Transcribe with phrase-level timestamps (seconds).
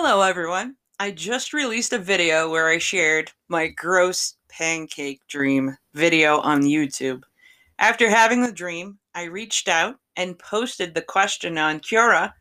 [0.00, 0.76] Hello, everyone.
[1.00, 7.24] I just released a video where I shared my gross pancake dream video on YouTube.
[7.80, 12.32] After having the dream, I reached out and posted the question on Quora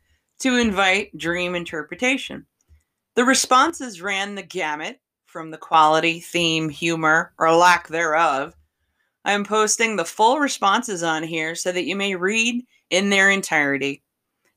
[0.42, 2.46] to invite dream interpretation.
[3.16, 8.54] The responses ran the gamut from the quality, theme, humor, or lack thereof.
[9.26, 13.32] I am posting the full responses on here so that you may read in their
[13.32, 14.04] entirety.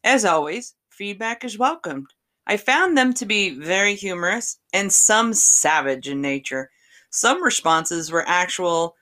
[0.04, 2.08] As always, feedback is welcomed.
[2.46, 6.70] I found them to be very humorous and some savage in nature.
[7.10, 8.96] Some responses were actual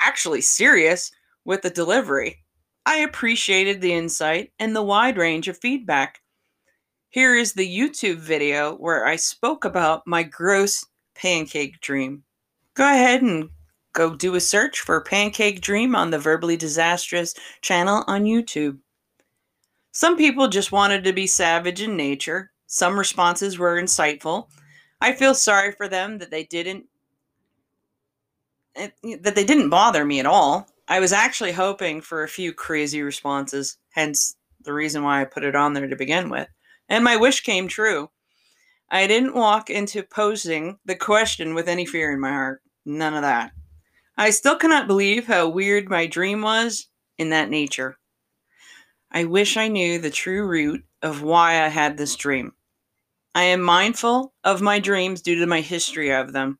[0.00, 1.10] actually serious
[1.44, 2.42] with the delivery.
[2.84, 6.20] I appreciated the insight and the wide range of feedback.
[7.10, 10.84] Here is the YouTube video where I spoke about my gross
[11.14, 12.22] pancake dream.
[12.74, 13.48] Go ahead and
[13.94, 18.78] go do a search for Pancake Dream on the Verbally Disastrous channel on YouTube.
[19.96, 22.52] Some people just wanted to be savage in nature.
[22.66, 24.48] Some responses were insightful.
[25.00, 26.84] I feel sorry for them that they didn't
[28.74, 28.90] eh,
[29.22, 30.68] that they didn't bother me at all.
[30.86, 35.44] I was actually hoping for a few crazy responses, hence the reason why I put
[35.44, 36.48] it on there to begin with.
[36.90, 38.10] And my wish came true.
[38.90, 42.60] I didn't walk into posing the question with any fear in my heart.
[42.84, 43.52] None of that.
[44.18, 47.96] I still cannot believe how weird my dream was in that nature.
[49.16, 52.52] I wish I knew the true root of why I had this dream.
[53.34, 56.58] I am mindful of my dreams due to my history of them.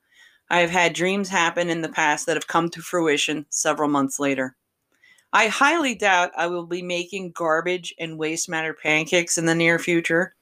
[0.49, 4.19] I have had dreams happen in the past that have come to fruition several months
[4.19, 4.57] later.
[5.35, 9.79] I highly doubt I will be making garbage and waste matter pancakes in the near
[9.79, 10.35] future.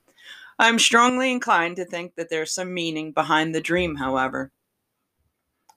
[0.61, 4.53] I'm strongly inclined to think that there's some meaning behind the dream, however.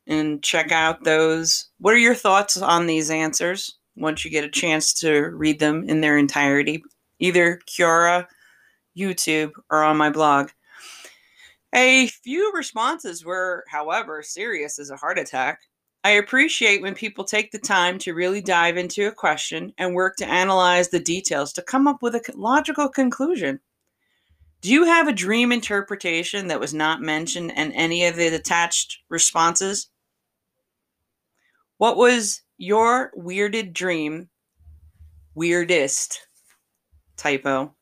[0.06, 1.70] And check out those.
[1.80, 5.84] What are your thoughts on these answers once you get a chance to read them
[5.88, 6.84] in their entirety?
[7.20, 8.28] Either Quora,
[8.98, 10.50] YouTube, or on my blog.
[11.76, 15.60] A few responses were, however, serious as a heart attack.
[16.04, 20.16] I appreciate when people take the time to really dive into a question and work
[20.18, 23.60] to analyze the details to come up with a logical conclusion.
[24.62, 29.00] Do you have a dream interpretation that was not mentioned in any of the attached
[29.10, 29.90] responses?
[31.78, 34.30] What was your weirded dream,
[35.36, 36.28] weirdest
[37.16, 37.76] typo,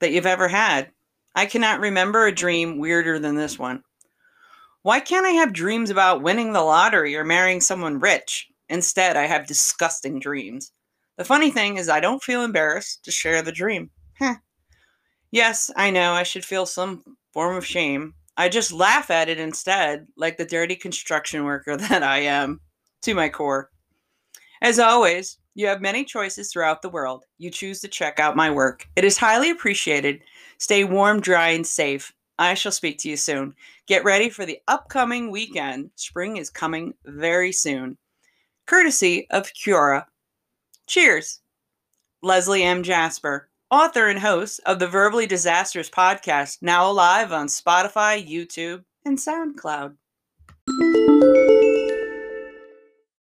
[0.00, 0.90] that you've ever had?
[1.34, 3.82] I cannot remember a dream weirder than this one.
[4.82, 8.48] Why can't I have dreams about winning the lottery or marrying someone rich?
[8.68, 10.72] Instead, I have disgusting dreams.
[11.16, 13.90] The funny thing is, I don't feel embarrassed to share the dream.
[15.30, 18.14] Yes, I know I should feel some form of shame.
[18.36, 22.60] I just laugh at it instead, like the dirty construction worker that I am,
[23.02, 23.70] to my core.
[24.62, 27.24] As always, you have many choices throughout the world.
[27.38, 28.86] You choose to check out my work.
[28.96, 30.22] It is highly appreciated.
[30.58, 32.12] Stay warm, dry, and safe.
[32.38, 33.54] I shall speak to you soon.
[33.86, 35.90] Get ready for the upcoming weekend.
[35.96, 37.98] Spring is coming very soon.
[38.66, 40.06] Courtesy of Quora.
[40.86, 41.40] Cheers.
[42.22, 42.82] Leslie M.
[42.82, 49.18] Jasper, author and host of the Verbally Disastrous podcast, now live on Spotify, YouTube, and
[49.18, 49.96] SoundCloud.